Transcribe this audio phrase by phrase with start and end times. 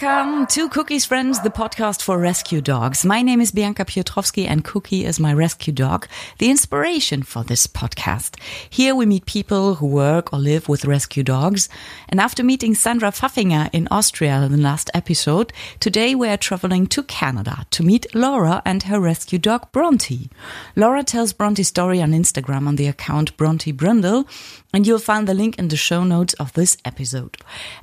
[0.00, 3.04] Welcome to Cookie's Friends, the podcast for rescue dogs.
[3.04, 6.06] My name is Bianca Piotrowski and Cookie is my rescue dog,
[6.38, 8.40] the inspiration for this podcast.
[8.70, 11.68] Here we meet people who work or live with rescue dogs.
[12.08, 16.86] And after meeting Sandra Pfaffinger in Austria in the last episode, today we are traveling
[16.88, 20.30] to Canada to meet Laura and her rescue dog Bronte.
[20.76, 24.28] Laura tells Bronte's story on Instagram on the account Bronte Brundle,
[24.72, 27.36] and you'll find the link in the show notes of this episode.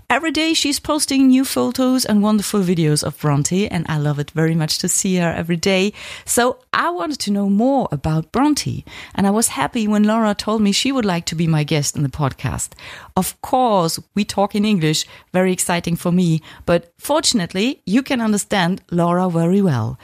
[0.10, 4.32] Every day she's posting new photos and wonderful videos of Bronte, and I love it
[4.32, 5.94] very much to see her every day.
[6.26, 10.62] So I wanted to know more about Bronte, and I was happy when Laura told
[10.62, 12.70] me she would like to be my guest in the podcast.
[13.16, 18.82] Of course, we talk in English, very exciting for me, but fortunately, you can understand
[18.92, 19.98] Laura very well.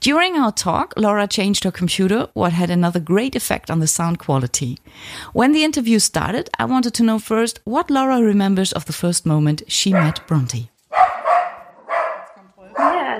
[0.00, 4.18] During our talk, Laura changed her computer, what had another great effect on the sound
[4.18, 4.78] quality.
[5.32, 9.26] When the interview started, I wanted to know first what Laura remembers of the first
[9.26, 10.70] moment she met Bronte.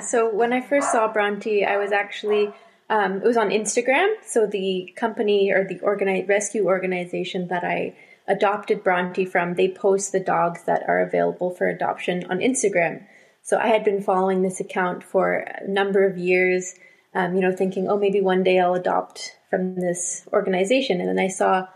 [0.01, 2.53] So when I first saw Bronte, I was actually
[2.91, 4.15] um, it was on Instagram.
[4.25, 10.21] So the company or the rescue organization that I adopted Bronte from, they post the
[10.21, 13.05] dogs that are available for adoption on Instagram.
[13.43, 16.75] So I had been following this account for a number of years,
[17.15, 21.01] um, you know, thinking, oh, maybe one day I'll adopt from this organization.
[21.01, 21.67] And then I saw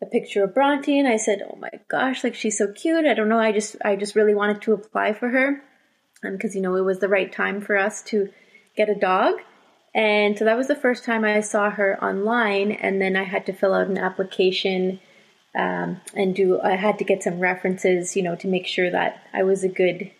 [0.00, 3.04] a picture of Bronte and I said, oh my gosh, like she's so cute.
[3.04, 3.38] I don't know.
[3.38, 5.62] I just, I just really wanted to apply for her.
[6.22, 8.30] And cause, you know, it was the right time for us to
[8.76, 9.36] get a dog.
[9.94, 12.72] And so that was the first time I saw her online.
[12.72, 15.00] And then I had to fill out an application
[15.54, 19.22] um, and do, I had to get some references, you know, to make sure that
[19.32, 20.10] I was a good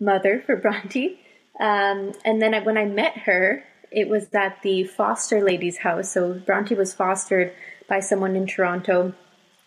[0.00, 1.20] mother for Bronte.
[1.60, 6.10] Um, and then I, when I met her, it was at the foster lady's house.
[6.10, 7.52] So Bronte was fostered
[7.88, 9.14] by someone in Toronto,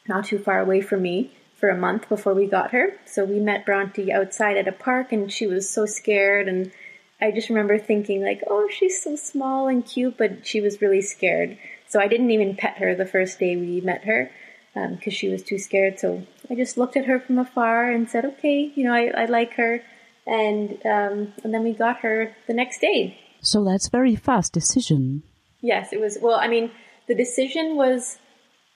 [0.08, 1.32] not too far away from me,
[1.66, 2.94] for a month before we got her.
[3.06, 6.48] So we met Bronte outside at a park, and she was so scared.
[6.48, 6.72] And
[7.20, 11.02] I just remember thinking, like, oh, she's so small and cute, but she was really
[11.02, 11.58] scared.
[11.88, 14.30] So I didn't even pet her the first day we met her
[14.76, 15.98] because um, she was too scared.
[15.98, 19.26] So I just looked at her from afar and said, okay, you know, I, I
[19.26, 19.82] like her
[20.28, 23.20] and um, and then we got her the next day.
[23.42, 25.24] So that's very fast decision.
[25.62, 26.20] Yes, it was.
[26.22, 26.70] Well, I mean,
[27.08, 28.20] the decision was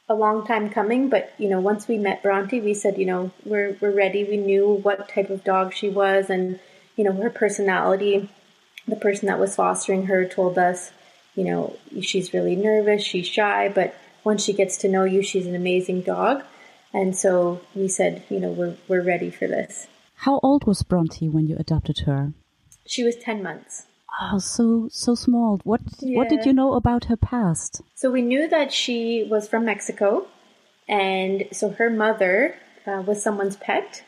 [0.09, 3.31] a long time coming, but you know, once we met Bronte, we said, you know,
[3.45, 4.23] we're we're ready.
[4.23, 6.59] We knew what type of dog she was, and
[6.95, 8.29] you know, her personality.
[8.87, 10.91] The person that was fostering her told us,
[11.35, 13.93] you know, she's really nervous, she's shy, but
[14.23, 16.43] once she gets to know you, she's an amazing dog.
[16.91, 19.87] And so we said, you know, we're we're ready for this.
[20.15, 22.33] How old was Bronte when you adopted her?
[22.85, 23.85] She was 10 months.
[24.21, 25.59] Oh, so so small.
[25.63, 26.17] What yeah.
[26.17, 27.81] what did you know about her past?
[27.95, 30.27] So we knew that she was from Mexico,
[30.87, 34.03] and so her mother uh, was someone's pet.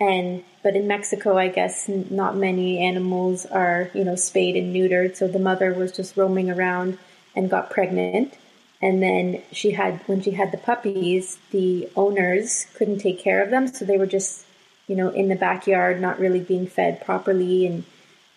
[0.00, 5.16] And but in Mexico, I guess not many animals are you know spayed and neutered.
[5.16, 6.98] So the mother was just roaming around
[7.34, 8.34] and got pregnant.
[8.82, 13.50] And then she had when she had the puppies, the owners couldn't take care of
[13.50, 14.46] them, so they were just
[14.86, 17.84] you know, in the backyard, not really being fed properly, and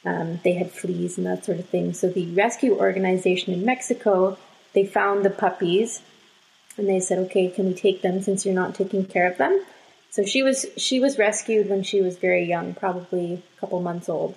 [0.10, 1.94] um, they had fleas and that sort of thing.
[1.94, 4.38] So the rescue organization in Mexico,
[4.74, 6.02] they found the puppies,
[6.78, 9.54] and they said, "Okay, can we take them since you're not taking care of them?"
[10.12, 14.10] So she was she was rescued when she was very young, probably a couple months
[14.10, 14.36] old.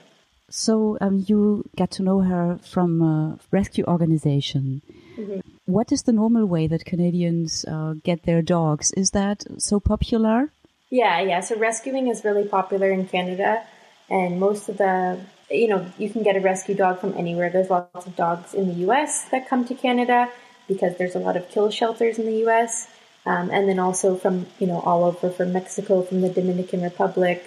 [0.50, 4.82] So um, you got to know her from a rescue organization.
[5.16, 5.40] Mm-hmm.
[5.64, 8.92] What is the normal way that Canadians uh, get their dogs?
[8.92, 10.52] Is that so popular?
[10.90, 11.40] Yeah, yeah.
[11.40, 13.64] So rescuing is really popular in Canada,
[14.10, 15.18] and most of the
[15.52, 17.50] you know you can get a rescue dog from anywhere.
[17.50, 19.28] There's lots of dogs in the U.S.
[19.30, 20.30] that come to Canada
[20.68, 22.88] because there's a lot of kill shelters in the U.S.
[23.24, 27.44] Um, and then also from you know all over from Mexico, from the Dominican Republic,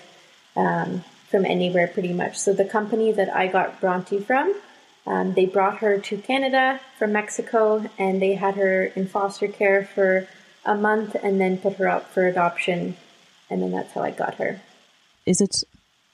[0.55, 2.37] um, from anywhere pretty much.
[2.37, 4.55] So the company that I got Bronte from,
[5.05, 9.83] um, they brought her to Canada from Mexico, and they had her in foster care
[9.83, 10.27] for
[10.65, 12.95] a month, and then put her up for adoption
[13.49, 14.61] and then that's how I got her.
[15.25, 15.63] Is it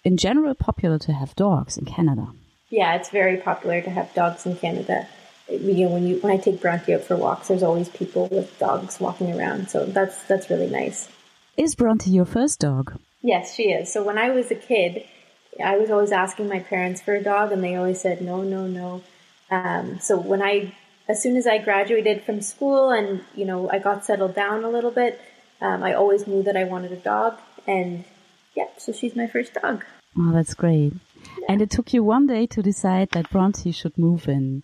[0.04, 2.28] in general popular to have dogs in Canada?
[2.70, 5.08] Yeah, it's very popular to have dogs in Canada.
[5.50, 8.58] You know, when you when I take Bronte out for walks, there's always people with
[8.58, 11.10] dogs walking around, so that's that's really nice.
[11.58, 12.98] Is Bronte your first dog?
[13.22, 13.92] Yes, she is.
[13.92, 15.04] So when I was a kid,
[15.64, 18.66] I was always asking my parents for a dog, and they always said no, no,
[18.68, 19.04] no.
[19.50, 20.74] Um, so when I,
[21.10, 24.70] as soon as I graduated from school, and you know, I got settled down a
[24.70, 25.20] little bit,
[25.60, 27.38] um, I always knew that I wanted a dog,
[27.68, 28.06] and
[28.56, 29.86] yeah, so she's my first dog.
[30.18, 30.94] Oh, that's great.
[31.40, 31.46] Yeah.
[31.50, 34.64] And it took you one day to decide that Bronte should move in.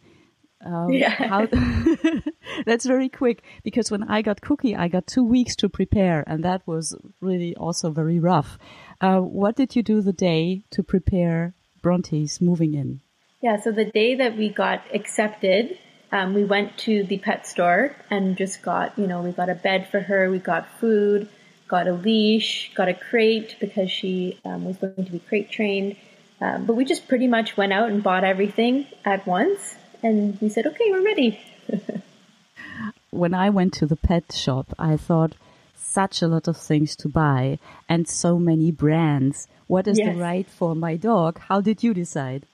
[0.66, 1.10] Um, yeah.
[1.10, 1.48] How,
[2.66, 6.44] that's very quick because when I got Cookie, I got two weeks to prepare, and
[6.44, 8.57] that was really also very rough.
[9.00, 13.01] Uh, what did you do the day to prepare Bronte's moving in?
[13.42, 15.78] Yeah, so the day that we got accepted,
[16.12, 19.56] um, we went to the pet store and just got, you know, we got a
[19.56, 21.30] bed for her, we got food,
[21.67, 25.95] got a leash, got a crate because she um, was going to be crate trained.
[26.39, 30.49] Um, but we just pretty much went out and bought everything at once, and we
[30.49, 31.39] said, "Okay, we're ready."
[33.09, 35.33] when I went to the pet shop, I thought
[35.75, 37.57] such a lot of things to buy
[37.89, 39.47] and so many brands.
[39.65, 40.13] What is yes.
[40.13, 41.39] the right for my dog?
[41.39, 42.45] How did you decide?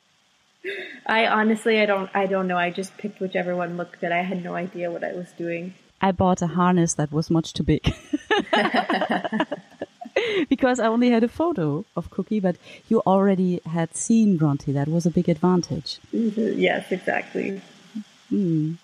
[1.06, 2.58] I honestly, I don't, I don't know.
[2.58, 4.14] I just picked whichever one looked good.
[4.14, 5.74] I had no idea what I was doing.
[6.02, 7.94] I bought a harness that was much too big.
[10.50, 12.56] because I only had a photo of Cookie, but
[12.90, 14.72] you already had seen Bronte.
[14.72, 16.00] That was a big advantage.
[16.14, 16.60] Mm-hmm.
[16.60, 17.62] Yes, exactly.
[18.32, 18.78] Mm.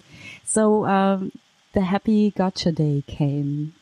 [0.43, 1.31] So um,
[1.73, 3.73] the happy gotcha day came.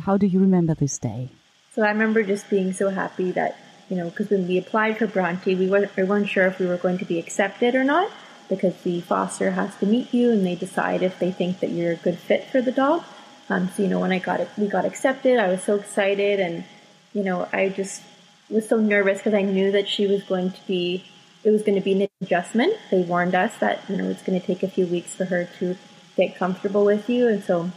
[0.00, 1.30] How do you remember this day?
[1.72, 3.56] So I remember just being so happy that,
[3.88, 6.66] you know, because when we applied for Bronte, we weren't, we weren't sure if we
[6.66, 8.10] were going to be accepted or not
[8.48, 11.92] because the foster has to meet you and they decide if they think that you're
[11.92, 13.04] a good fit for the dog.
[13.50, 16.38] Um, so, you know, when I got it, we got accepted, I was so excited
[16.38, 16.64] and,
[17.12, 18.02] you know, I just
[18.50, 21.04] was so nervous because I knew that she was going to be,
[21.44, 22.74] it was going to be an adjustment.
[22.90, 25.48] They warned us that, you know, it's going to take a few weeks for her
[25.58, 25.76] to
[26.16, 27.28] get comfortable with you.
[27.28, 27.70] And so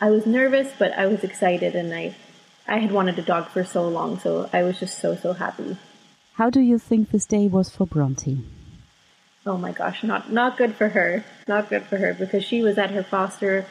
[0.00, 2.16] I was nervous, but I was excited and I,
[2.66, 4.18] I had wanted a dog for so long.
[4.18, 5.76] So I was just so, so happy.
[6.34, 8.44] How do you think this day was for Bronte?
[9.46, 11.24] Oh my gosh, not, not good for her.
[11.46, 13.66] Not good for her because she was at her foster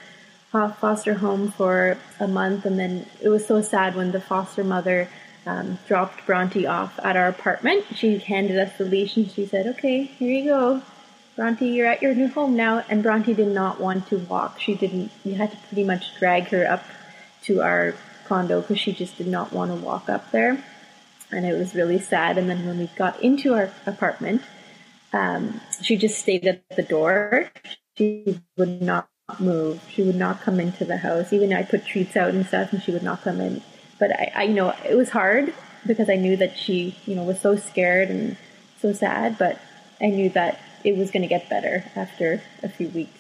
[0.52, 5.10] foster home for a month, and then it was so sad when the foster mother
[5.46, 7.86] um, dropped Bronte off at our apartment.
[7.96, 10.82] She handed us the leash and she said, "Okay, here you go,
[11.36, 11.68] Bronte.
[11.68, 14.60] You're at your new home now." And Bronte did not want to walk.
[14.60, 15.12] She didn't.
[15.24, 16.84] We had to pretty much drag her up
[17.44, 17.96] to our
[18.26, 20.64] condo because she just did not want to walk up there,
[21.32, 22.38] and it was really sad.
[22.38, 24.42] And then when we got into our apartment,
[25.14, 27.52] um, she just stayed at the door.
[27.98, 29.84] She would not move.
[29.94, 31.34] She would not come into the house.
[31.34, 33.62] Even I put treats out and stuff, and she would not come in.
[34.00, 35.54] But I, I, you know, it was hard
[35.86, 38.38] because I knew that she, you know, was so scared and
[38.80, 39.38] so sad.
[39.38, 39.60] But
[40.00, 43.20] I knew that it was going to get better after a few weeks.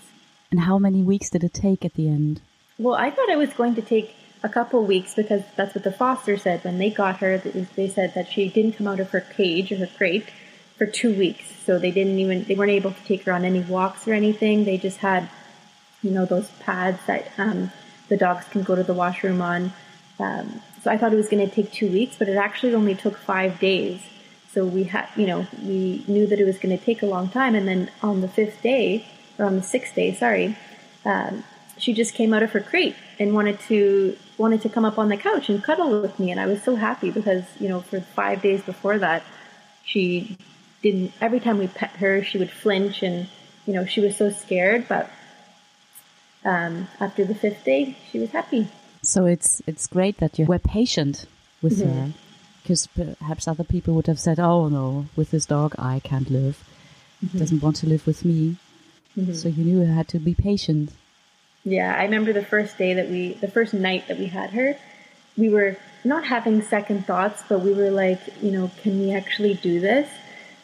[0.49, 2.41] And how many weeks did it take at the end?
[2.79, 5.91] Well, I thought it was going to take a couple weeks because that's what the
[5.91, 7.37] foster said when they got her.
[7.37, 10.29] They said that she didn't come out of her cage or her crate
[10.77, 11.43] for two weeks.
[11.65, 14.63] So they didn't even, they weren't able to take her on any walks or anything.
[14.63, 15.29] They just had
[16.01, 17.71] you know, those pads that um,
[18.09, 19.73] the dogs can go to the washroom on.
[20.19, 22.95] Um, so I thought it was going to take two weeks, but it actually only
[22.95, 24.01] took five days.
[24.51, 27.29] So we had, you know, we knew that it was going to take a long
[27.29, 27.55] time.
[27.55, 29.05] And then on the fifth day,
[29.37, 30.57] or on the sixth day, sorry,
[31.05, 31.43] um,
[31.77, 35.09] she just came out of her crate and wanted to wanted to come up on
[35.09, 36.31] the couch and cuddle with me.
[36.31, 39.23] And I was so happy because, you know, for five days before that,
[39.83, 40.37] she
[40.81, 41.11] didn't.
[41.21, 43.27] Every time we pet her, she would flinch and,
[43.65, 44.87] you know, she was so scared.
[44.87, 45.09] But
[46.47, 48.67] um, after the fifth day, she was happy.
[49.03, 51.25] So it's it's great that you were patient
[51.61, 51.91] with mm-hmm.
[51.91, 52.13] her,
[52.63, 56.63] because perhaps other people would have said, "Oh no, with this dog I can't live.
[57.23, 57.37] Mm-hmm.
[57.37, 58.57] Doesn't want to live with me."
[59.17, 59.33] Mm-hmm.
[59.33, 60.91] So you knew you had to be patient.
[61.63, 64.77] Yeah, I remember the first day that we, the first night that we had her,
[65.35, 65.75] we were
[66.05, 70.09] not having second thoughts, but we were like, you know, can we actually do this?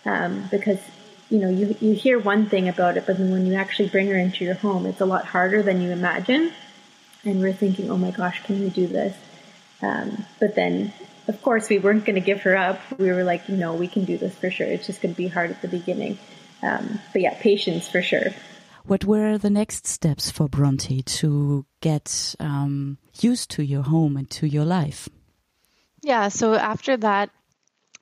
[0.06, 0.80] Um, because
[1.34, 4.06] you know, you, you hear one thing about it, but then when you actually bring
[4.08, 6.54] her into your home, it's a lot harder than you imagine.
[7.26, 9.18] And we're thinking, oh my gosh, can we do this?
[9.82, 10.94] Um, but then,
[11.28, 12.80] of course, we weren't going to give her up.
[13.00, 14.68] We were like, no, we can do this for sure.
[14.68, 16.20] It's just going to be hard at the beginning.
[16.62, 18.28] Um, but yeah, patience for sure.
[18.84, 24.30] What were the next steps for Bronte to get um, used to your home and
[24.32, 25.10] to your life?
[26.04, 27.32] Yeah, so after that,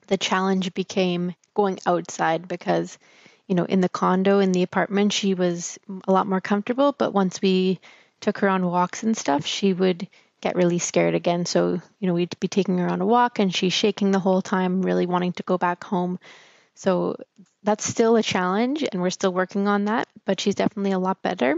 [0.08, 2.98] the challenge became going outside because
[3.46, 6.92] you know, in the condo, in the apartment, she was a lot more comfortable.
[6.92, 7.80] But once we
[8.20, 10.08] took her on walks and stuff, she would
[10.40, 11.46] get really scared again.
[11.46, 14.42] So, you know, we'd be taking her on a walk and she's shaking the whole
[14.42, 16.18] time, really wanting to go back home.
[16.74, 17.16] So
[17.62, 21.22] that's still a challenge and we're still working on that, but she's definitely a lot
[21.22, 21.56] better.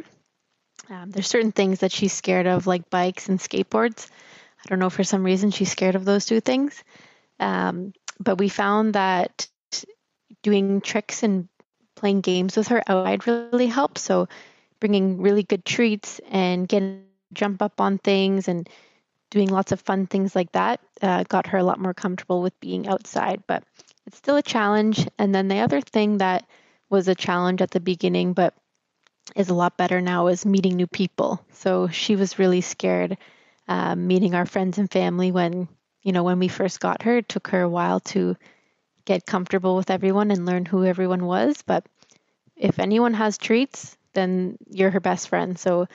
[0.90, 4.10] Um, there's certain things that she's scared of, like bikes and skateboards.
[4.64, 6.82] I don't know, for some reason, she's scared of those two things.
[7.40, 9.48] Um, but we found that
[10.42, 11.48] doing tricks and
[12.04, 14.02] playing games with her outside really helps.
[14.02, 14.28] So
[14.78, 18.68] bringing really good treats and getting jump up on things and
[19.30, 22.60] doing lots of fun things like that uh, got her a lot more comfortable with
[22.60, 23.42] being outside.
[23.46, 23.64] But
[24.06, 25.08] it's still a challenge.
[25.18, 26.46] And then the other thing that
[26.90, 28.54] was a challenge at the beginning, but
[29.34, 31.42] is a lot better now, is meeting new people.
[31.52, 33.16] So she was really scared
[33.66, 35.68] uh, meeting our friends and family when
[36.04, 38.36] you know, when we first got her, it took her a while to
[39.06, 41.62] get comfortable with everyone and learn who everyone was.
[41.62, 41.86] But
[42.56, 45.58] if anyone has treats, then you're her best friend.
[45.58, 45.88] So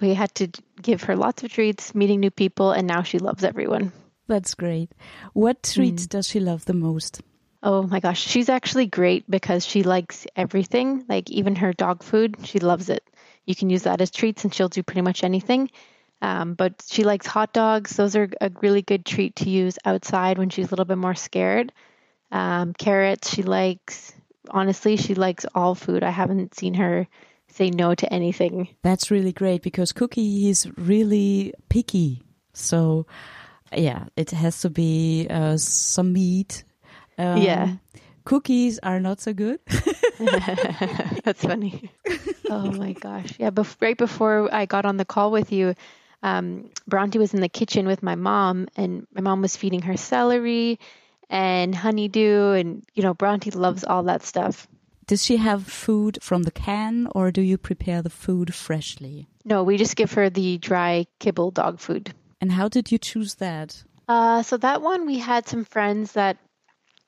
[0.00, 0.48] we had to
[0.80, 3.92] give her lots of treats, meeting new people, and now she loves everyone.
[4.28, 4.92] That's great.
[5.32, 6.10] What treats mm.
[6.10, 7.20] does she love the most?
[7.62, 12.36] Oh my gosh, she's actually great because she likes everything, like even her dog food,
[12.44, 13.04] she loves it.
[13.44, 15.70] You can use that as treats and she'll do pretty much anything.
[16.22, 17.96] Um, but she likes hot dogs.
[17.96, 21.14] Those are a really good treat to use outside when she's a little bit more
[21.14, 21.72] scared.
[22.30, 24.14] Um, carrots, she likes.
[24.48, 26.02] Honestly, she likes all food.
[26.02, 27.06] I haven't seen her
[27.48, 28.68] say no to anything.
[28.82, 32.22] That's really great because Cookie is really picky.
[32.52, 33.06] So,
[33.74, 36.64] yeah, it has to be uh, some meat.
[37.18, 37.74] Um, yeah.
[38.24, 39.60] Cookies are not so good.
[41.24, 41.90] That's funny.
[42.52, 43.34] Oh my gosh.
[43.38, 45.76] Yeah, bef- right before I got on the call with you,
[46.24, 49.96] um, Bronte was in the kitchen with my mom, and my mom was feeding her
[49.96, 50.80] celery
[51.30, 54.68] and honeydew, and you know, Bronte loves all that stuff.
[55.06, 59.28] Does she have food from the can, or do you prepare the food freshly?
[59.44, 62.12] No, we just give her the dry kibble dog food.
[62.40, 63.82] And how did you choose that?
[64.08, 66.36] Uh, so that one, we had some friends that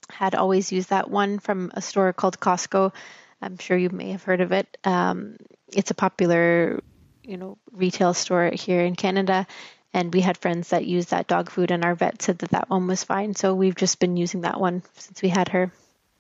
[0.09, 2.93] had always used that one from a store called Costco.
[3.41, 4.77] I'm sure you may have heard of it.
[4.85, 5.37] Um,
[5.73, 6.81] it's a popular
[7.23, 9.47] you know retail store here in Canada
[9.95, 12.71] and we had friends that used that dog food and our vet said that that
[12.71, 15.73] one was fine so we've just been using that one since we had her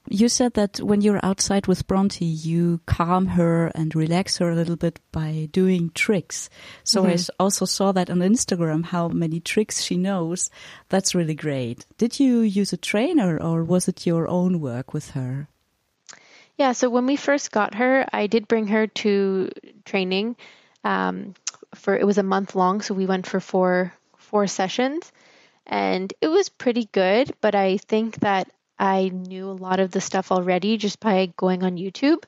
[0.08, 4.54] you said that when you're outside with Bronte, you calm her and relax her a
[4.54, 6.50] little bit by doing tricks.
[6.82, 7.30] So mm -hmm.
[7.30, 10.50] I also saw that on Instagram, how many tricks she knows.
[10.88, 11.86] That's really great.
[11.98, 15.46] Did you use a trainer or was it your own work with her?
[16.58, 19.48] Yeah, so when we first got her, I did bring her to
[19.84, 20.36] training
[20.84, 21.34] um,
[21.74, 25.12] for it was a month long, so we went for four four sessions,
[25.66, 27.32] and it was pretty good.
[27.40, 31.62] But I think that I knew a lot of the stuff already just by going
[31.62, 32.24] on YouTube.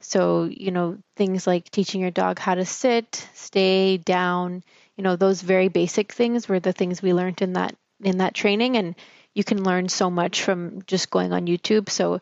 [0.00, 4.62] So you know things like teaching your dog how to sit, stay down.
[4.96, 8.34] You know those very basic things were the things we learned in that in that
[8.34, 8.94] training, and
[9.34, 11.88] you can learn so much from just going on YouTube.
[11.88, 12.20] So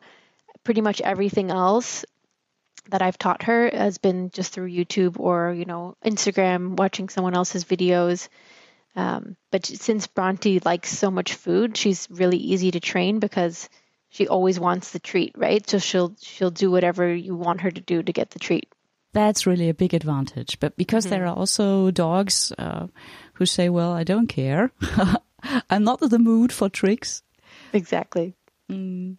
[0.64, 2.04] pretty much everything else
[2.90, 7.34] that I've taught her has been just through YouTube or, you know, Instagram, watching someone
[7.34, 8.28] else's videos.
[8.94, 13.68] Um, but since Bronte likes so much food, she's really easy to train because
[14.08, 15.68] she always wants the treat, right?
[15.68, 18.72] So she'll she'll do whatever you want her to do to get the treat.
[19.12, 20.58] That's really a big advantage.
[20.60, 21.14] But because mm-hmm.
[21.14, 22.86] there are also dogs uh,
[23.34, 24.72] who say, "Well, I don't care.
[25.70, 27.22] I'm not in the mood for tricks."
[27.72, 28.34] Exactly.
[28.70, 29.18] Mm.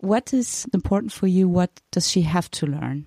[0.00, 1.46] What is important for you?
[1.48, 3.04] What does she have to learn?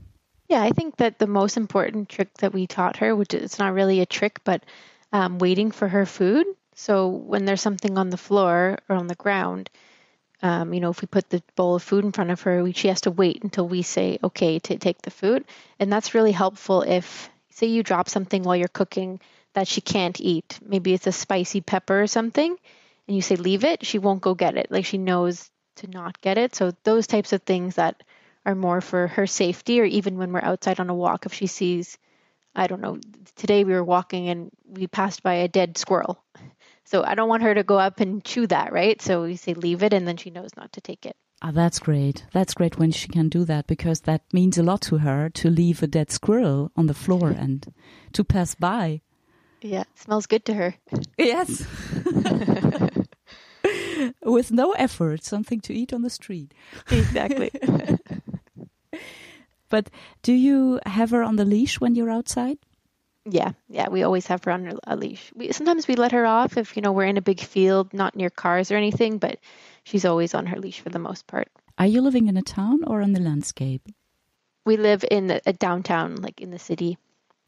[0.47, 3.73] Yeah, I think that the most important trick that we taught her, which is not
[3.73, 4.63] really a trick, but
[5.11, 6.45] um, waiting for her food.
[6.75, 9.71] So when there's something on the floor or on the ground,
[10.43, 12.73] um, you know, if we put the bowl of food in front of her, we,
[12.73, 15.45] she has to wait until we say okay to take the food,
[15.79, 16.81] and that's really helpful.
[16.81, 19.19] If say you drop something while you're cooking
[19.53, 22.55] that she can't eat, maybe it's a spicy pepper or something,
[23.07, 24.67] and you say leave it, she won't go get it.
[24.69, 26.55] Like she knows to not get it.
[26.55, 28.03] So those types of things that
[28.45, 31.47] are more for her safety, or even when we're outside on a walk, if she
[31.47, 31.97] sees,
[32.55, 32.99] I don't know,
[33.35, 36.23] today we were walking and we passed by a dead squirrel.
[36.85, 39.01] So I don't want her to go up and chew that, right?
[39.01, 41.15] So we say leave it, and then she knows not to take it.
[41.41, 42.25] Oh, that's great.
[42.33, 45.49] That's great when she can do that because that means a lot to her to
[45.49, 47.73] leave a dead squirrel on the floor and
[48.11, 49.01] to pass by.
[49.61, 50.75] Yeah, smells good to her.
[51.17, 51.65] Yes.
[54.23, 56.53] with no effort, something to eat on the street.
[56.89, 57.51] Exactly.
[59.69, 59.89] but
[60.21, 62.57] do you have her on the leash when you're outside?
[63.25, 65.31] Yeah, yeah, we always have her on a leash.
[65.33, 68.15] We, sometimes we let her off if you know we're in a big field, not
[68.15, 69.39] near cars or anything, but
[69.83, 71.47] she's always on her leash for the most part.
[71.77, 73.87] Are you living in a town or on the landscape?
[74.65, 76.97] We live in a downtown, like in the city.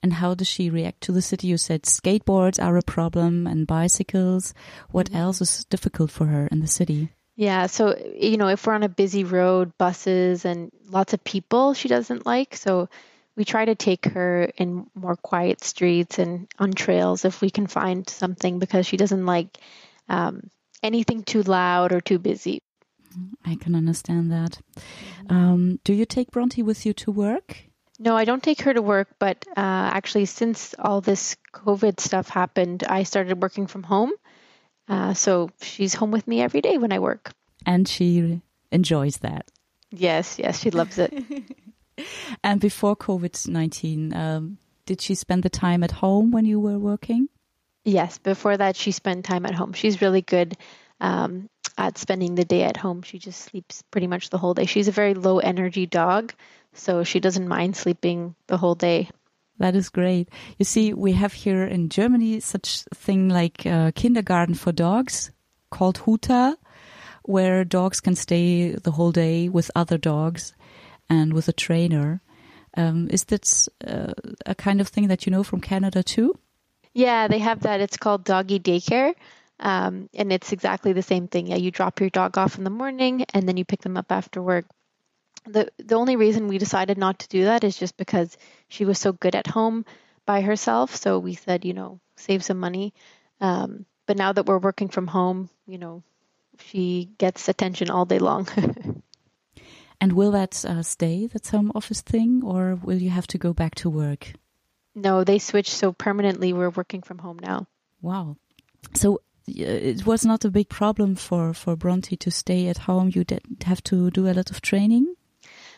[0.04, 1.48] And how does she react to the city?
[1.48, 4.54] You said skateboards are a problem and bicycles.
[4.92, 5.18] What mm-hmm.
[5.18, 7.10] else is difficult for her in the city?
[7.36, 11.74] Yeah, so you know, if we're on a busy road, buses and lots of people,
[11.74, 12.56] she doesn't like.
[12.56, 12.88] So
[13.36, 17.68] we try to take her in more quiet streets and on trails if we can
[17.68, 19.58] find something because she doesn't like
[20.08, 20.50] um,
[20.82, 22.62] anything too loud or too busy.
[23.46, 24.60] I can understand that.
[24.78, 25.36] Mm-hmm.
[25.36, 27.66] Um, do you take Bronte with you to work?
[27.98, 32.28] No, I don't take her to work, but uh, actually, since all this COVID stuff
[32.30, 34.12] happened, I started working from home.
[34.88, 37.32] Uh, so she's home with me every day when I work.
[37.66, 39.50] And she enjoys that.
[39.92, 41.14] Yes, yes, she loves it.
[42.44, 46.78] and before COVID 19, um, did she spend the time at home when you were
[46.78, 47.30] working?
[47.84, 49.74] Yes, before that, she spent time at home.
[49.74, 50.58] She's really good
[51.00, 53.04] um, at spending the day at home.
[53.04, 54.66] She just sleeps pretty much the whole day.
[54.66, 56.34] She's a very low energy dog,
[56.76, 59.10] so she doesn't mind sleeping the whole day.
[59.58, 60.30] That is great.
[60.58, 65.32] You see, we have here in Germany such thing like a kindergarten for dogs
[65.70, 66.58] called Huta,
[67.24, 70.54] where dogs can stay the whole day with other dogs
[71.10, 72.22] and with a trainer.
[72.76, 74.14] Um, is that uh,
[74.46, 76.38] a kind of thing that you know from Canada too?
[76.94, 77.80] Yeah, they have that.
[77.80, 79.14] It's called doggy daycare.
[79.60, 81.48] Um, and it's exactly the same thing.
[81.48, 84.12] Yeah, you drop your dog off in the morning and then you pick them up
[84.12, 84.66] after work
[85.46, 88.38] the the only reason we decided not to do that is just because
[88.68, 89.86] she was so good at home
[90.26, 90.96] by herself.
[90.96, 92.94] So we said, you know, save some money.
[93.42, 96.04] Um, but now that we're working from home, you know,
[96.60, 98.48] she gets attention all day long.
[100.02, 103.54] and will that uh, stay, that home office thing, or will you have to go
[103.54, 104.34] back to work?
[104.94, 106.54] No, they switched so permanently.
[106.54, 107.68] We're working from home now.
[108.02, 108.38] Wow.
[108.94, 113.12] So it was not a big problem for for Bronte to stay at home.
[113.14, 115.16] You didn't have to do a lot of training.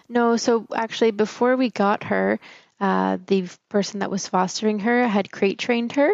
[0.09, 2.39] No, so actually, before we got her,
[2.79, 6.11] uh, the person that was fostering her had crate trained her.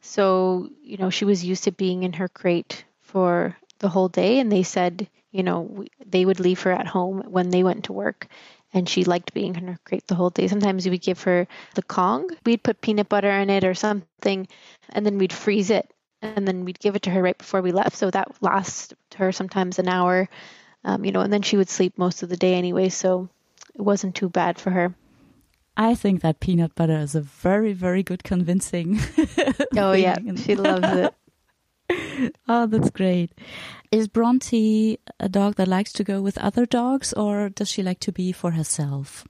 [0.00, 4.38] So, you know, she was used to being in her crate for the whole day.
[4.38, 7.84] And they said, you know, we, they would leave her at home when they went
[7.84, 8.28] to work.
[8.74, 10.48] And she liked being in her crate the whole day.
[10.48, 12.30] Sometimes we would give her the Kong.
[12.46, 14.48] We'd put peanut butter in it or something,
[14.90, 15.90] and then we'd freeze it.
[16.22, 17.96] And then we'd give it to her right before we left.
[17.96, 20.28] So that lasts her sometimes an hour
[20.84, 23.28] um, you know, and then she would sleep most of the day anyway, so
[23.74, 24.94] it wasn't too bad for her.
[25.76, 28.98] I think that peanut butter is a very, very good convincing.
[29.76, 31.14] oh yeah, she loves it.
[32.48, 33.32] oh, that's great.
[33.90, 38.00] Is Bronte a dog that likes to go with other dogs, or does she like
[38.00, 39.26] to be for herself?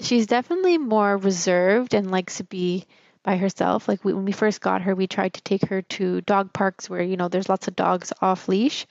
[0.00, 2.86] She's definitely more reserved and likes to be
[3.22, 3.88] by herself.
[3.88, 6.88] Like we, when we first got her, we tried to take her to dog parks
[6.88, 8.86] where you know there's lots of dogs off leash,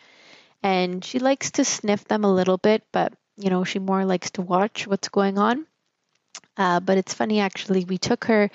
[0.64, 4.32] and she likes to sniff them a little bit, but you know, she more likes
[4.32, 5.66] to watch what's going on.
[6.56, 8.50] Uh, but it's funny actually, we took her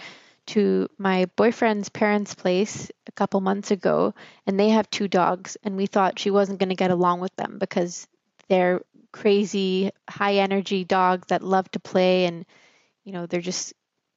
[0.47, 4.15] to my boyfriend's parents' place a couple months ago,
[4.47, 7.35] and they have two dogs, and we thought she wasn't going to get along with
[7.37, 8.09] them because
[8.49, 8.81] they're
[9.13, 12.47] crazy, high energy dogs that love to play, and
[13.05, 13.75] you know, they're just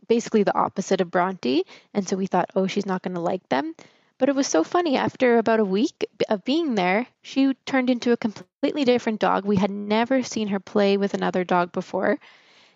[0.07, 1.63] basically the opposite of Bronte.
[1.93, 3.73] And so we thought, oh, she's not going to like them.
[4.21, 4.97] But it was so funny.
[4.97, 9.45] After about a week of being there, she turned into a completely different dog.
[9.45, 12.19] We had never seen her play with another dog before.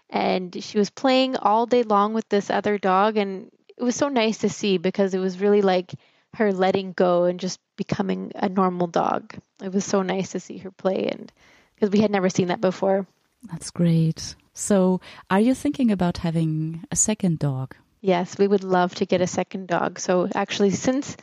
[0.10, 3.18] And she was playing all day long with this other dog.
[3.18, 5.94] And it was so nice to see because it was really like
[6.34, 9.36] her letting go and just becoming a normal dog.
[9.62, 11.10] It was so nice to see her play.
[11.12, 11.32] And
[11.76, 13.06] because we had never seen that before.
[13.44, 14.34] That's great.
[14.56, 17.76] So, are you thinking about having a second dog?
[18.06, 19.98] Yes, we would love to get a second dog.
[20.00, 21.18] So actually, since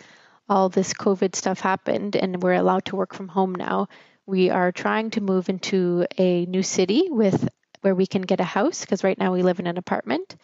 [0.48, 3.86] all this COVID stuff happened and we're allowed to work from home now,
[4.26, 7.48] we are trying to move into a new city with
[7.82, 10.34] where we can get a house because right now we live in an apartment.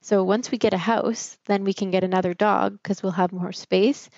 [0.00, 3.32] So once we get a house, then we can get another dog because we'll have
[3.32, 4.08] more space.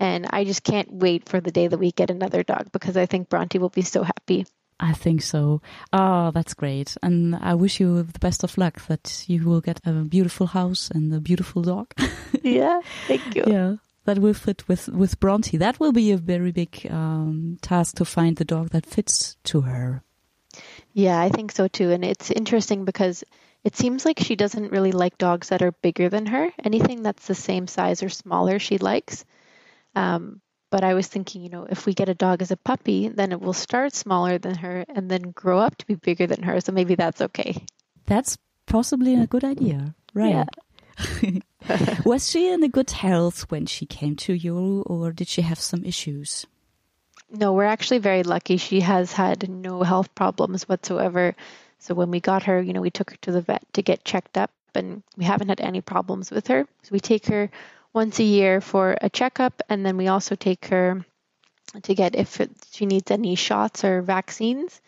[0.00, 3.06] And I just can't wait for the day that we get another dog because I
[3.06, 4.44] think Bronte will be so happy.
[4.80, 5.60] I think so.
[5.92, 6.96] Oh, that's great.
[7.02, 10.90] And I wish you the best of luck that you will get a beautiful house
[10.90, 11.92] and a beautiful dog.
[12.42, 13.44] yeah, thank you.
[13.46, 15.56] Yeah, that will fit with, with Bronte.
[15.56, 19.62] That will be a very big um, task to find the dog that fits to
[19.62, 20.02] her.
[20.92, 21.90] Yeah, I think so too.
[21.90, 23.24] And it's interesting because
[23.64, 26.50] it seems like she doesn't really like dogs that are bigger than her.
[26.62, 29.24] Anything that's the same size or smaller, she likes.
[29.94, 33.08] Um, but I was thinking, you know, if we get a dog as a puppy,
[33.08, 36.42] then it will start smaller than her and then grow up to be bigger than
[36.42, 36.60] her.
[36.60, 37.64] So maybe that's okay.
[38.06, 39.94] That's possibly a good idea.
[40.14, 40.46] Right.
[40.98, 41.40] Yeah.
[42.04, 45.58] was she in a good health when she came to you, or did she have
[45.58, 46.46] some issues?
[47.30, 48.56] No, we're actually very lucky.
[48.56, 51.34] She has had no health problems whatsoever.
[51.78, 54.04] So when we got her, you know, we took her to the vet to get
[54.04, 56.66] checked up, and we haven't had any problems with her.
[56.82, 57.50] So we take her
[57.98, 61.04] once a year for a checkup, and then we also take her
[61.82, 64.80] to get if she needs any shots or vaccines.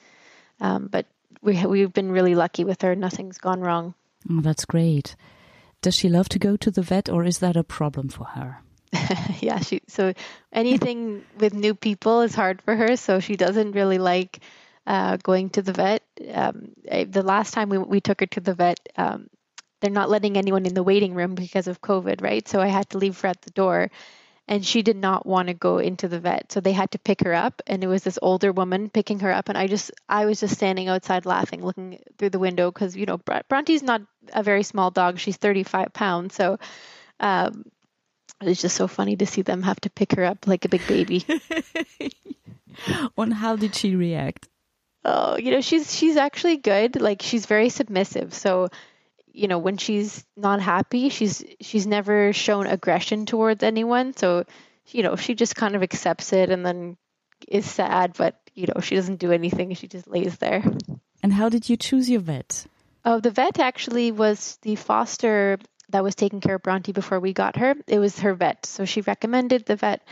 [0.60, 1.06] Um, but
[1.42, 3.94] we we've been really lucky with her; nothing's gone wrong.
[4.30, 5.16] Oh, that's great.
[5.82, 8.62] Does she love to go to the vet, or is that a problem for her?
[9.40, 10.12] yeah, she so
[10.52, 14.38] anything with new people is hard for her, so she doesn't really like
[14.86, 16.02] uh, going to the vet.
[16.32, 19.26] Um, the last time we we took her to the vet, um,
[19.80, 22.46] they're not letting anyone in the waiting room because of COVID, right?
[22.46, 23.90] So I had to leave her at the door.
[24.48, 26.50] And she did not want to go into the vet.
[26.50, 27.62] So they had to pick her up.
[27.68, 29.48] And it was this older woman picking her up.
[29.48, 33.06] And I just, I was just standing outside laughing, looking through the window because, you
[33.06, 35.20] know, Bronte's not a very small dog.
[35.20, 36.34] She's 35 pounds.
[36.34, 36.58] So
[37.20, 37.64] um,
[38.44, 40.86] was just so funny to see them have to pick her up like a big
[40.86, 41.24] baby.
[43.16, 44.48] and how did she react?
[45.04, 47.00] Oh, you know, she's she's actually good.
[47.00, 48.34] Like she's very submissive.
[48.34, 48.68] So,
[49.32, 54.16] you know, when she's not happy, she's she's never shown aggression towards anyone.
[54.16, 54.44] So,
[54.88, 56.96] you know, she just kind of accepts it and then
[57.48, 59.74] is sad, but you know, she doesn't do anything.
[59.74, 60.64] She just lays there.
[61.22, 62.66] And how did you choose your vet?
[63.04, 65.58] Oh, the vet actually was the foster
[65.90, 67.74] that was taking care of Bronte before we got her.
[67.86, 68.66] It was her vet.
[68.66, 70.06] So she recommended the vet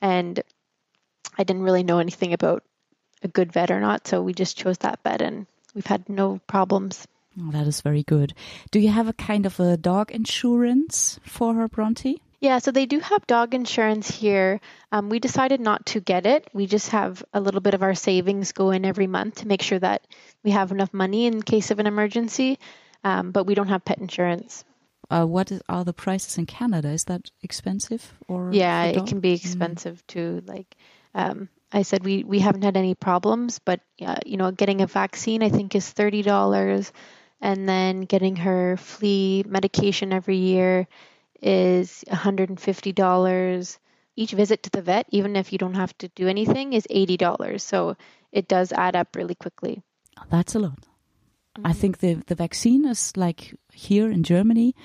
[0.00, 0.42] and
[1.38, 2.64] I didn't really know anything about
[3.22, 6.40] a good vet or not, so we just chose that vet and we've had no
[6.46, 7.06] problems.
[7.40, 8.34] Oh, that is very good.
[8.70, 12.20] Do you have a kind of a dog insurance for her Bronte?
[12.40, 14.60] Yeah, so they do have dog insurance here.
[14.90, 16.48] Um, we decided not to get it.
[16.52, 19.62] We just have a little bit of our savings go in every month to make
[19.62, 20.04] sure that
[20.42, 22.58] we have enough money in case of an emergency,
[23.04, 24.64] um, but we don't have pet insurance.
[25.08, 26.88] Uh, what is, are the prices in Canada?
[26.88, 28.50] Is that expensive or?
[28.52, 29.36] Yeah, it can be mm.
[29.36, 30.42] expensive too.
[30.44, 30.74] Like
[31.14, 34.86] um, I said, we we haven't had any problems, but uh, you know, getting a
[34.86, 36.92] vaccine I think is thirty dollars,
[37.42, 40.86] and then getting her flea medication every year
[41.42, 43.78] is $150.
[44.14, 47.60] Each visit to the vet, even if you don't have to do anything, is $80.
[47.60, 47.96] So
[48.30, 49.82] it does add up really quickly.
[50.30, 50.78] That's a lot.
[51.56, 51.66] Mm-hmm.
[51.66, 54.76] I think the, the vaccine is like here in Germany,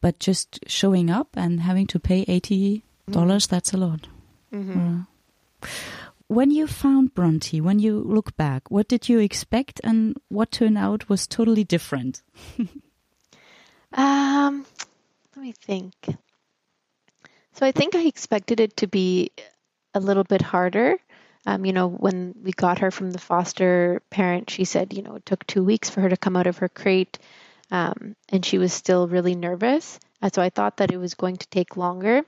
[0.00, 3.38] but just showing up and having to pay $80, mm-hmm.
[3.50, 4.08] that's a lot.
[4.52, 5.00] Mm-hmm.
[5.00, 5.66] Uh,
[6.28, 10.78] when you found Bronte, when you look back, what did you expect and what turned
[10.78, 12.22] out was totally different?
[13.92, 14.64] um,
[15.34, 15.94] let me think.
[17.54, 19.32] So I think I expected it to be
[19.94, 20.96] a little bit harder.
[21.46, 25.14] Um, you know, when we got her from the foster parent, she said, you know,
[25.14, 27.18] it took two weeks for her to come out of her crate,
[27.70, 29.98] um, and she was still really nervous.
[30.20, 32.22] And so I thought that it was going to take longer,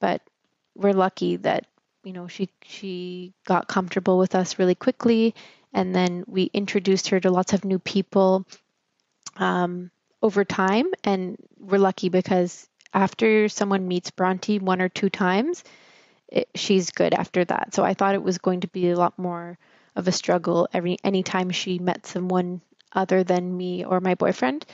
[0.00, 0.20] but
[0.74, 1.66] we're lucky that
[2.08, 5.34] you know she she got comfortable with us really quickly,
[5.72, 8.46] and then we introduced her to lots of new people.
[9.36, 9.90] Um,
[10.22, 10.86] over time.
[11.04, 15.64] And we're lucky because after someone meets Bronte one or two times,
[16.28, 17.74] it, she's good after that.
[17.74, 19.58] So I thought it was going to be a lot more
[19.96, 22.60] of a struggle every anytime she met someone
[22.92, 24.64] other than me or my boyfriend.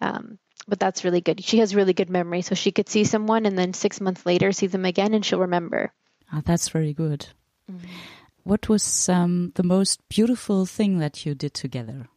[0.00, 1.42] Um, but that's really good.
[1.44, 4.52] She has really good memory, so she could see someone and then six months later
[4.52, 5.92] see them again, and she'll remember.
[6.32, 7.26] Oh, that's very good.
[7.70, 7.86] Mm-hmm.
[8.44, 12.08] What was um, the most beautiful thing that you did together?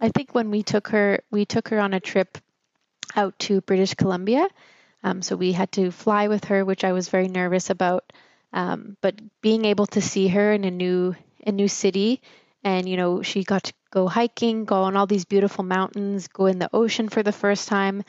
[0.00, 2.38] I think when we took her, we took her on a trip
[3.16, 4.48] out to British Columbia.
[5.02, 8.12] Um, so we had to fly with her, which I was very nervous about.
[8.52, 11.14] Um, but being able to see her in a new
[11.46, 12.22] a new city,
[12.62, 16.46] and you know, she got to go hiking, go on all these beautiful mountains, go
[16.46, 18.02] in the ocean for the first time.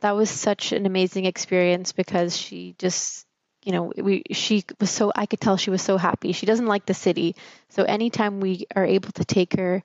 [0.00, 3.26] That was such an amazing experience because she just
[3.68, 6.32] you know we she was so I could tell she was so happy.
[6.32, 7.36] She doesn't like the city,
[7.68, 9.84] so anytime we are able to take her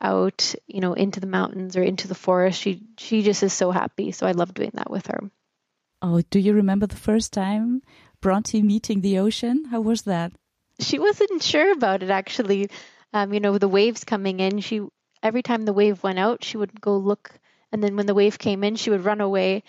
[0.00, 2.60] out, you know, into the mountains or into the forest.
[2.60, 4.12] She she just is so happy.
[4.12, 5.18] So I love doing that with her.
[6.00, 7.82] Oh, do you remember the first time
[8.20, 9.64] Bronte meeting the ocean?
[9.64, 10.30] How was that?
[10.78, 12.70] She wasn't sure about it actually.
[13.12, 14.86] Um, you know, the waves coming in, she
[15.24, 17.32] every time the wave went out, she would go look
[17.72, 19.64] and then when the wave came in, she would run away.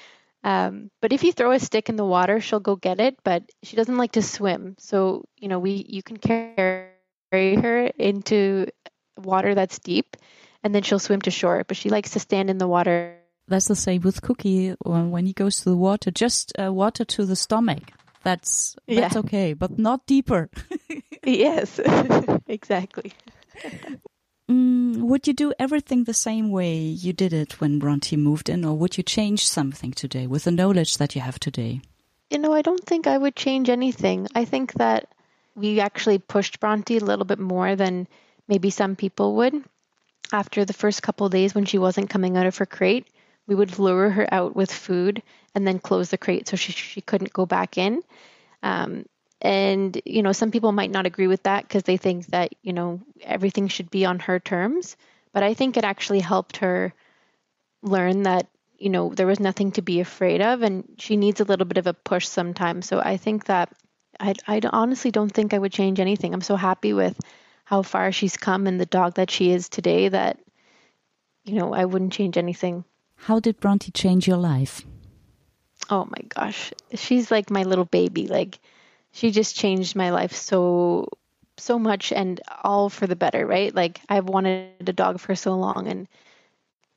[0.46, 3.18] Um, but if you throw a stick in the water, she'll go get it.
[3.24, 6.92] But she doesn't like to swim, so you know we you can carry
[7.34, 8.68] her into
[9.18, 10.16] water that's deep
[10.66, 13.20] and then she'll swim to shore, but she likes to stand in the water.
[13.48, 17.26] That's the same with Cookie when he goes to the water, just uh, water to
[17.26, 17.92] the stomach.
[18.24, 19.20] That's that's yeah.
[19.20, 20.50] okay, but not deeper.
[21.24, 21.80] yes,
[22.48, 23.14] exactly.
[24.50, 28.64] Mm, would you do everything the same way you did it when Bronte moved in,
[28.64, 31.82] or would you change something today with the knowledge that you have today?
[32.30, 34.28] You know, I don't think I would change anything.
[34.36, 35.08] I think that
[35.56, 38.08] we actually pushed Bronte a little bit more than
[38.48, 39.64] maybe some people would.
[40.32, 43.08] After the first couple days when she wasn't coming out of her crate,
[43.48, 45.22] we would lure her out with food
[45.54, 48.02] and then close the crate so she, she couldn't go back in.
[48.64, 49.06] Um,
[49.42, 52.74] and, you know, some people might not agree with that because they think that, you
[52.74, 54.98] know, everything should be on her terms.
[55.34, 56.94] But I think it actually helped her
[57.82, 61.46] learn that, you know, there was nothing to be afraid of and she needs a
[61.46, 62.88] little bit of a push sometimes.
[62.88, 63.72] So I think that
[64.20, 66.34] I, I honestly don't think I would change anything.
[66.34, 67.20] I'm so happy with
[67.66, 70.40] how far she's come and the dog that she is today that
[71.44, 72.86] you know I wouldn't change anything.
[73.16, 74.82] How did Bronte change your life?
[75.90, 78.28] Oh my gosh, she's like my little baby.
[78.28, 78.60] Like
[79.16, 81.08] she just changed my life so
[81.58, 83.74] so much and all for the better, right?
[83.74, 86.08] Like I've wanted a dog for so long and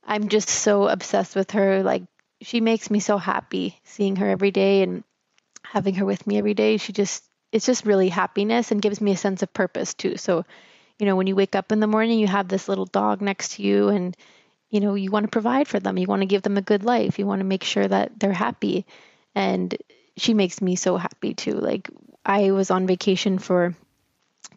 [0.03, 1.81] I'm just so obsessed with her.
[1.81, 2.03] Like
[2.41, 5.05] she makes me so happy seeing her every day and
[5.63, 6.75] having her with me every day.
[6.75, 10.17] She just it's just really happiness and gives me a sense of purpose too.
[10.17, 10.43] So,
[10.99, 13.53] you know, when you wake up in the morning, you have this little dog next
[13.53, 14.15] to you and
[14.69, 15.97] you know, you want to provide for them.
[15.97, 17.17] You want to give them a good life.
[17.17, 18.85] You want to make sure that they're happy.
[19.33, 19.73] And
[20.19, 21.53] she makes me so happy too.
[21.53, 21.89] Like
[22.25, 23.75] I was on vacation for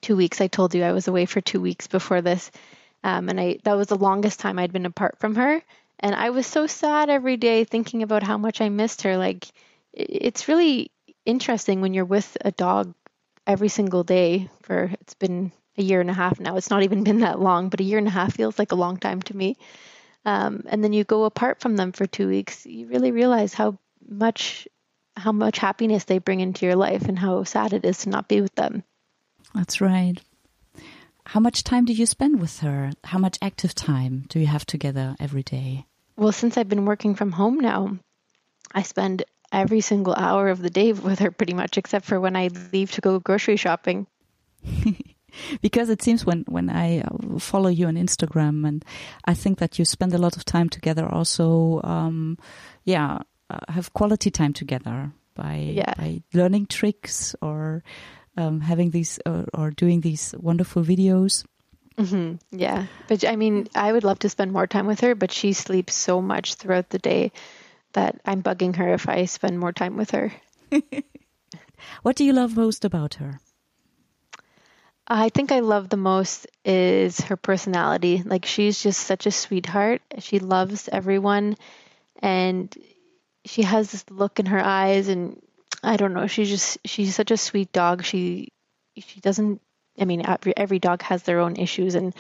[0.01, 0.41] 2 weeks.
[0.41, 2.51] I told you I was away for 2 weeks before this.
[3.05, 5.63] Um, and I that was the longest time I'd been apart from her.
[5.99, 9.17] And I was so sad every day thinking about how much I missed her.
[9.17, 9.47] Like
[9.93, 10.91] it's really
[11.25, 12.95] interesting when you're with a dog
[13.47, 16.57] every single day for it's been a year and a half now.
[16.57, 18.77] It's not even been that long, but a year and a half feels like a
[18.77, 19.57] long time to me.
[20.25, 22.65] Um, and then you go apart from them for two weeks.
[22.67, 24.69] You really realize how much
[25.17, 28.29] how much happiness they bring into your life and how sad it is to not
[28.29, 28.83] be with them.
[29.55, 30.15] That's right.
[31.25, 32.91] How much time do you spend with her?
[33.05, 35.87] How much active time do you have together every day?
[36.17, 37.99] Well, since I've been working from home now,
[38.73, 42.37] I spend every single hour of the day with her pretty much, except for when
[42.37, 44.07] I leave to go grocery shopping.
[45.61, 48.85] because it seems when when I uh, follow you on Instagram and
[49.25, 52.39] I think that you spend a lot of time together also um,
[52.85, 53.21] yeah
[53.53, 55.95] uh, have quality time together by yeah.
[55.97, 57.83] by learning tricks or
[58.37, 61.45] um, having these or, or, doing these wonderful videos
[61.99, 62.37] mm-hmm.
[62.51, 65.53] yeah but I mean I would love to spend more time with her but she
[65.53, 67.33] sleeps so much throughout the day
[67.93, 70.33] that I'm bugging her if I spend more time with her.
[72.03, 73.41] what do you love most about her?
[75.07, 78.23] I think I love the most is her personality.
[78.25, 80.01] Like she's just such a sweetheart.
[80.19, 81.57] She loves everyone
[82.21, 82.75] and
[83.45, 85.41] she has this look in her eyes and
[85.83, 88.05] I don't know, she's just she's such a sweet dog.
[88.05, 88.53] She
[88.97, 89.61] she doesn't
[89.99, 92.15] I mean every, every dog has their own issues and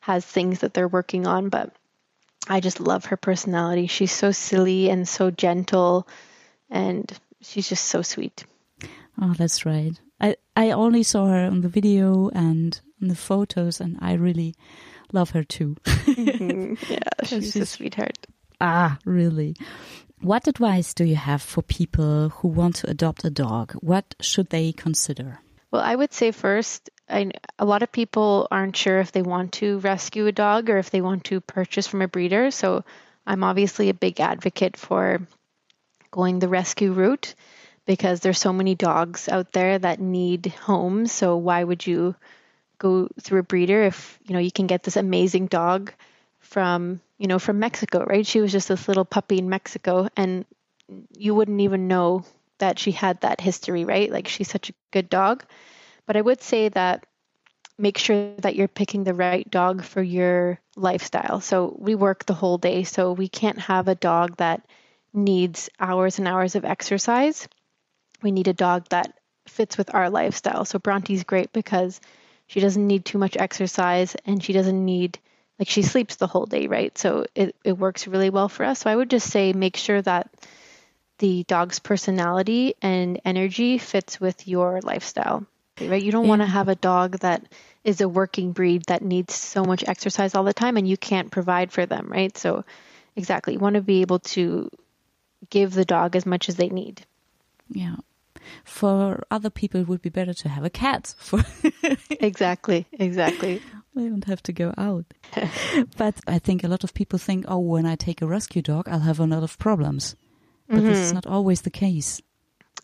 [0.00, 1.72] has things that they're working on, but
[2.48, 3.86] I just love her personality.
[3.86, 6.06] She's so silly and so gentle,
[6.68, 7.10] and
[7.40, 8.44] she's just so sweet.
[9.20, 9.98] Oh, that's right.
[10.20, 14.54] I, I only saw her on the video and on the photos, and I really
[15.12, 15.76] love her too.
[15.84, 16.74] mm-hmm.
[16.92, 18.26] Yeah, she's, she's a sweetheart.
[18.60, 19.56] Ah, really.
[20.24, 23.72] What advice do you have for people who want to adopt a dog?
[23.82, 25.38] What should they consider?
[25.70, 29.52] Well, I would say first, I, a lot of people aren't sure if they want
[29.60, 32.50] to rescue a dog or if they want to purchase from a breeder.
[32.50, 32.86] So
[33.26, 35.20] I'm obviously a big advocate for
[36.10, 37.34] going the rescue route
[37.84, 41.12] because there's so many dogs out there that need homes.
[41.12, 42.14] So why would you
[42.78, 45.92] go through a breeder if you know you can get this amazing dog
[46.40, 48.26] from you know from Mexico, right?
[48.26, 50.44] She was just this little puppy in Mexico, and
[51.16, 52.24] you wouldn't even know
[52.58, 54.10] that she had that history, right?
[54.10, 55.44] Like she's such a good dog.
[56.06, 57.06] But I would say that
[57.78, 61.40] make sure that you're picking the right dog for your lifestyle.
[61.40, 64.66] So we work the whole day, so we can't have a dog that
[65.12, 67.48] needs hours and hours of exercise.
[68.22, 70.64] We need a dog that fits with our lifestyle.
[70.64, 72.00] So Bronte's great because
[72.46, 75.18] she doesn't need too much exercise and she doesn't need
[75.58, 76.96] like she sleeps the whole day, right?
[76.98, 78.80] So it, it works really well for us.
[78.80, 80.30] So I would just say make sure that
[81.18, 85.46] the dog's personality and energy fits with your lifestyle
[85.80, 86.02] right?
[86.02, 86.30] You don't yeah.
[86.30, 87.46] want to have a dog that
[87.82, 91.30] is a working breed that needs so much exercise all the time and you can't
[91.30, 92.36] provide for them, right?
[92.36, 92.64] So,
[93.16, 94.70] exactly, you want to be able to
[95.50, 97.04] give the dog as much as they need.
[97.68, 97.96] Yeah.
[98.64, 101.14] For other people, it would be better to have a cat.
[101.18, 101.42] For
[102.10, 103.62] exactly, exactly.
[103.94, 105.04] They don't have to go out.
[105.96, 108.88] but I think a lot of people think, oh, when I take a rescue dog,
[108.88, 110.16] I'll have a lot of problems.
[110.68, 110.86] But mm-hmm.
[110.86, 111.14] this is mm-hmm.
[111.14, 112.20] not always the case.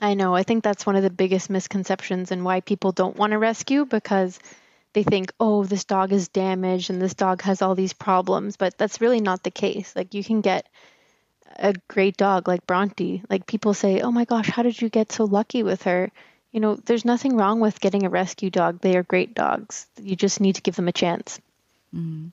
[0.00, 0.34] I know.
[0.34, 3.84] I think that's one of the biggest misconceptions and why people don't want to rescue
[3.84, 4.38] because
[4.92, 8.56] they think, oh, this dog is damaged and this dog has all these problems.
[8.56, 9.94] But that's really not the case.
[9.96, 10.68] Like, you can get
[11.56, 13.22] a great dog like Bronte.
[13.28, 16.10] Like, people say, oh my gosh, how did you get so lucky with her?
[16.52, 18.80] You know, there's nothing wrong with getting a rescue dog.
[18.80, 19.86] They are great dogs.
[20.00, 21.40] You just need to give them a chance.
[21.94, 22.32] Mm.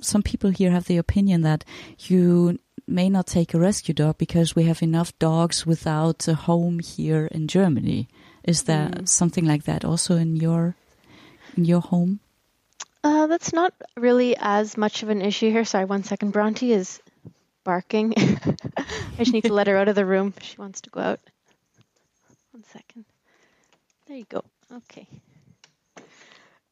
[0.00, 1.64] Some people here have the opinion that
[1.98, 6.78] you may not take a rescue dog because we have enough dogs without a home
[6.78, 8.08] here in Germany.
[8.44, 9.08] Is there mm.
[9.08, 10.74] something like that also in your
[11.56, 12.20] in your home?
[13.04, 15.64] Uh, that's not really as much of an issue here.
[15.64, 16.32] Sorry, one second.
[16.32, 17.00] Bronte is
[17.64, 18.14] barking.
[18.76, 20.34] I just need to let her out of the room.
[20.40, 21.20] She wants to go out.
[22.52, 23.04] One second.
[24.12, 24.44] There you go.
[24.70, 25.08] Okay.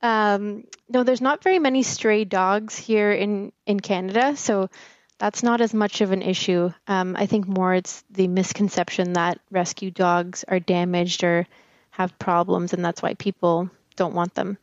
[0.03, 4.69] Um, no, there's not very many stray dogs here in in Canada, so
[5.17, 6.71] that's not as much of an issue.
[6.87, 11.47] Um, I think more it's the misconception that rescue dogs are damaged or
[11.93, 14.59] have problems, and that's why people don't want them.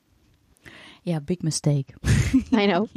[1.03, 1.95] Yeah, big mistake.
[2.53, 2.89] I know.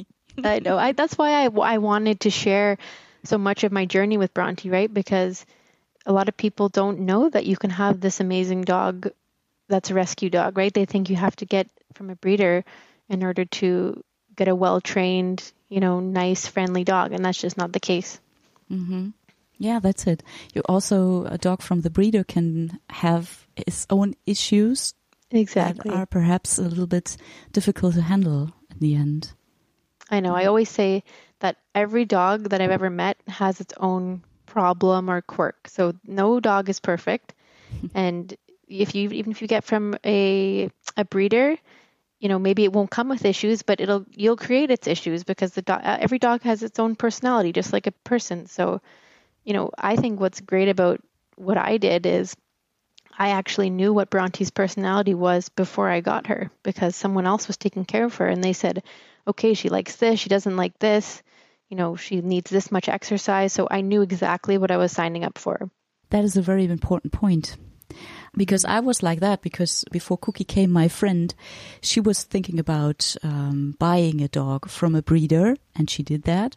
[0.45, 0.77] I know.
[0.77, 2.77] I, that's why I, I wanted to share
[3.25, 4.93] so much of my journey with Bronte, right?
[4.93, 5.47] Because
[6.05, 9.11] a lot of people don't know that you can have this amazing dog
[9.71, 10.73] that's a rescue dog, right?
[10.73, 12.65] They think you have to get from a breeder
[13.09, 14.05] in order to
[14.37, 17.13] get a well trained, you know, nice, friendly dog.
[17.13, 18.21] And that's just not the case.
[18.71, 19.11] Mm-hmm.
[19.59, 20.23] Yeah, that's it.
[20.55, 24.95] You also, a dog from the breeder can have its own issues.
[25.31, 25.91] Exactly.
[25.91, 27.17] That are perhaps a little bit
[27.53, 29.33] difficult to handle in the end.
[30.11, 30.35] I know.
[30.35, 31.05] I always say
[31.39, 35.69] that every dog that I've ever met has its own problem or quirk.
[35.69, 37.35] So no dog is perfect.
[37.95, 38.35] and
[38.71, 41.57] if you even if you get from a a breeder,
[42.21, 45.53] you know maybe it won't come with issues, but it'll you'll create its issues because
[45.53, 48.47] the every dog has its own personality, just like a person.
[48.47, 48.81] So,
[49.45, 51.01] you know, I think what's great about
[51.37, 52.37] what I did is
[53.19, 57.57] I actually knew what Bronte's personality was before I got her because someone else was
[57.57, 58.83] taking care of her and they said,
[59.27, 61.23] okay, she likes this, she doesn't like this,
[61.69, 63.53] you know, she needs this much exercise.
[63.53, 65.71] So I knew exactly what I was signing up for.
[66.11, 67.57] That is a very important point
[68.37, 71.35] because I was like that because before Cookie came my friend,
[71.81, 76.57] she was thinking about um, buying a dog from a breeder and she did that.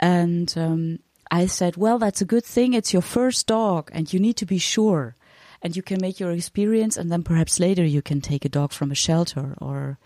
[0.00, 0.98] And um,
[1.30, 2.74] I said, well, that's a good thing.
[2.74, 5.16] It's your first dog and you need to be sure
[5.62, 8.72] and you can make your experience and then perhaps later you can take a dog
[8.72, 9.98] from a shelter or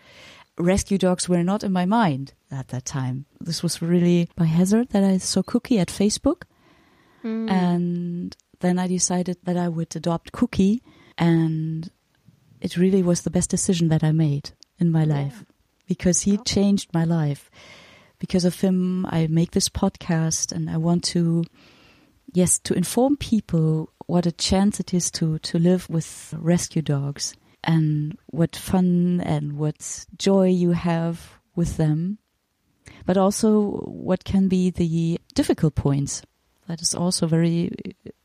[0.58, 3.26] rescue dogs were not in my mind at that time.
[3.40, 6.42] This was really by hazard that I saw Cookie at Facebook.
[7.24, 7.50] Mm.
[7.50, 10.82] And then I decided that I would adopt Cookie,
[11.18, 11.90] and
[12.60, 15.54] it really was the best decision that I made in my life yeah.
[15.86, 17.50] because he changed my life.
[18.18, 21.44] Because of him, I make this podcast, and I want to,
[22.32, 27.34] yes, to inform people what a chance it is to to live with rescue dogs
[27.62, 32.18] and what fun and what joy you have with them,
[33.06, 36.22] but also what can be the difficult points.
[36.66, 37.70] That is also very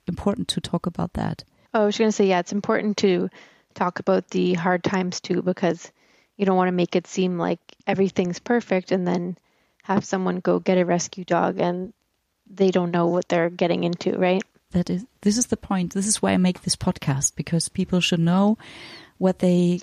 [0.07, 1.43] important to talk about that.
[1.73, 3.29] Oh, I was going to say, yeah, it's important to
[3.73, 5.91] talk about the hard times too, because
[6.37, 9.37] you don't want to make it seem like everything's perfect and then
[9.83, 11.93] have someone go get a rescue dog and
[12.49, 14.43] they don't know what they're getting into, right?
[14.71, 15.93] That is, this is the point.
[15.93, 18.57] This is why I make this podcast because people should know
[19.17, 19.81] what they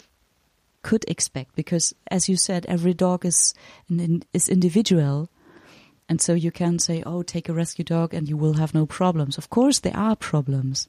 [0.82, 1.54] could expect.
[1.54, 3.54] Because, as you said, every dog is
[4.32, 5.30] is individual,
[6.12, 8.84] and so you can say, oh, take a rescue dog and you will have no
[8.84, 9.38] problems.
[9.38, 10.86] Of course, there are problems,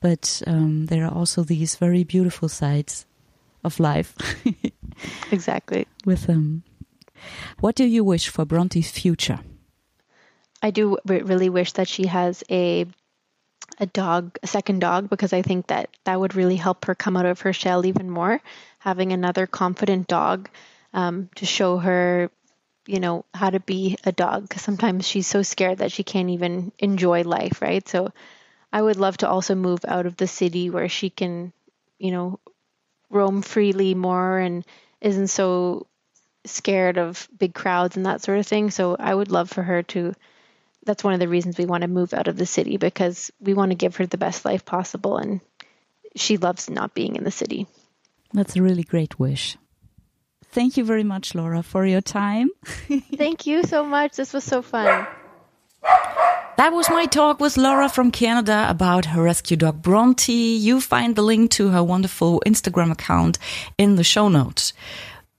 [0.00, 3.04] but um, there are also these very beautiful sides
[3.64, 4.14] of life.
[5.32, 5.88] exactly.
[6.04, 6.62] With them.
[7.58, 9.40] What do you wish for Bronte's future?
[10.62, 12.86] I do really wish that she has a
[13.80, 17.16] a dog, a second dog, because I think that that would really help her come
[17.16, 18.40] out of her shell even more.
[18.78, 20.48] Having another confident dog
[20.94, 22.30] um, to show her
[22.86, 26.30] you know, how to be a dog because sometimes she's so scared that she can't
[26.30, 27.86] even enjoy life, right?
[27.88, 28.12] So
[28.72, 31.52] I would love to also move out of the city where she can,
[31.98, 32.40] you know,
[33.10, 34.64] roam freely more and
[35.00, 35.86] isn't so
[36.44, 38.70] scared of big crowds and that sort of thing.
[38.70, 40.14] So I would love for her to
[40.84, 43.54] that's one of the reasons we want to move out of the city because we
[43.54, 45.40] want to give her the best life possible and
[46.16, 47.66] she loves not being in the city.
[48.32, 49.56] That's a really great wish.
[50.52, 52.50] Thank you very much, Laura, for your time.
[53.16, 54.16] Thank you so much.
[54.16, 55.06] This was so fun.
[56.58, 60.30] That was my talk with Laura from Canada about her rescue dog Bronte.
[60.32, 63.38] You find the link to her wonderful Instagram account
[63.78, 64.74] in the show notes.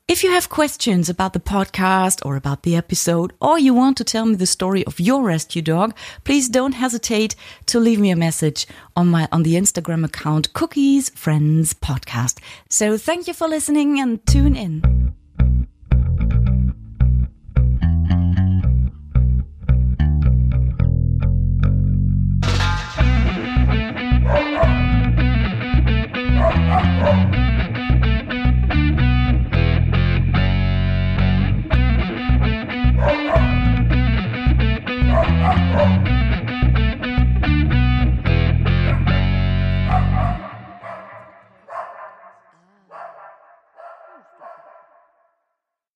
[0.06, 4.04] If you have questions about the podcast or about the episode, or you want to
[4.04, 7.38] tell me the story of your rescue dog, please don't hesitate
[7.68, 12.40] to leave me a message on my on the Instagram account Cookies Friends Podcast.
[12.70, 15.16] So thank you for listening and tune in.